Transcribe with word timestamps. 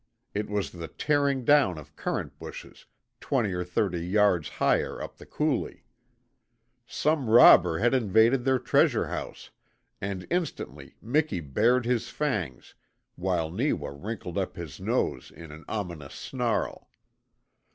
It 0.33 0.49
was 0.49 0.71
the 0.71 0.87
tearing 0.87 1.45
down 1.45 1.77
of 1.77 1.95
currant 1.95 2.39
bushes 2.39 2.87
twenty 3.19 3.53
or 3.53 3.63
thirty 3.63 3.99
yards 4.03 4.49
higher 4.57 4.99
up 4.99 5.17
the 5.17 5.27
coulee. 5.27 5.83
Some 6.87 7.29
robber 7.29 7.77
had 7.77 7.93
invaded 7.93 8.43
their 8.43 8.57
treasure 8.57 9.09
house, 9.09 9.51
and 10.01 10.25
instantly 10.31 10.95
Miki 11.03 11.39
bared 11.39 11.85
his 11.85 12.09
fangs 12.09 12.73
while 13.15 13.51
Neewa 13.51 13.89
wrinkled 13.91 14.39
up 14.39 14.55
his 14.55 14.79
nose 14.79 15.29
in 15.29 15.51
an 15.51 15.65
ominous 15.67 16.15
snarl. 16.15 16.89